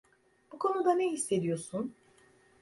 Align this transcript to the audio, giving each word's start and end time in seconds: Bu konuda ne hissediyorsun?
Bu 0.51 0.59
konuda 0.59 0.93
ne 0.93 1.11
hissediyorsun? 1.11 1.93